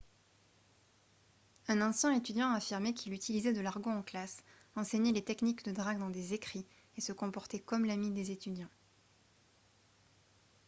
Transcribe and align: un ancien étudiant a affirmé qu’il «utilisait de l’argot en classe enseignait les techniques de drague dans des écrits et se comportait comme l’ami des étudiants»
un 1.67 1.79
ancien 1.83 2.11
étudiant 2.11 2.49
a 2.49 2.55
affirmé 2.55 2.95
qu’il 2.95 3.13
«utilisait 3.13 3.53
de 3.53 3.61
l’argot 3.61 3.91
en 3.91 4.01
classe 4.01 4.41
enseignait 4.75 5.11
les 5.11 5.23
techniques 5.23 5.63
de 5.63 5.71
drague 5.71 5.99
dans 5.99 6.09
des 6.09 6.33
écrits 6.33 6.65
et 6.97 7.01
se 7.01 7.13
comportait 7.13 7.59
comme 7.59 7.85
l’ami 7.85 8.09
des 8.09 8.31
étudiants» 8.31 8.71